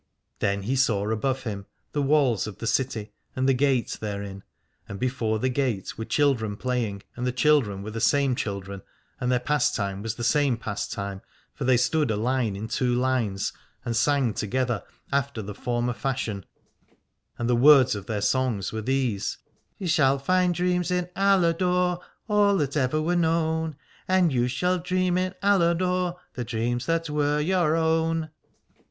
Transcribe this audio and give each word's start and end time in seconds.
Then 0.39 0.63
he 0.63 0.75
saw 0.75 1.07
above 1.11 1.43
him 1.43 1.67
the 1.91 2.01
walls 2.01 2.47
of 2.47 2.57
the 2.57 2.65
city 2.65 3.11
and 3.35 3.47
the 3.47 3.53
gate 3.53 3.95
therein, 4.01 4.41
and 4.89 4.99
before 4.99 5.37
the 5.37 5.47
gate 5.47 5.95
were 5.95 6.05
children 6.05 6.57
playing, 6.57 7.03
and 7.15 7.27
the 7.27 7.31
children 7.31 7.83
were 7.83 7.91
the 7.91 8.01
same 8.01 8.33
children 8.35 8.81
and 9.19 9.31
their 9.31 9.39
pastime 9.39 10.01
was 10.01 10.15
the 10.15 10.23
same 10.23 10.57
pastime: 10.57 11.21
for 11.53 11.65
they 11.65 11.77
stood 11.77 12.09
aline 12.09 12.55
in 12.55 12.67
two 12.67 12.95
lines 12.95 13.51
256 13.51 13.53
Aladore 13.53 13.85
and 13.85 13.95
sang 13.95 14.33
together 14.33 14.83
after 15.11 15.41
the 15.43 15.53
former 15.53 15.93
fashion, 15.93 16.47
and 17.37 17.47
the 17.47 17.55
words 17.55 17.93
of 17.93 18.07
their 18.07 18.21
song 18.21 18.59
were 18.73 18.81
these— 18.81 19.37
You 19.77 19.85
shall 19.87 20.17
find 20.17 20.51
dreams 20.55 20.89
in 20.89 21.09
Aladore, 21.15 22.01
All 22.27 22.57
that 22.57 22.75
ever 22.75 22.99
were 22.99 23.15
known: 23.15 23.75
And 24.07 24.33
you 24.33 24.47
shall 24.47 24.79
dream 24.79 25.15
in 25.19 25.35
Aladore 25.43 26.17
The 26.33 26.43
dreams 26.43 26.87
that 26.87 27.07
were 27.07 27.39
your 27.39 27.75
own. 27.75 28.31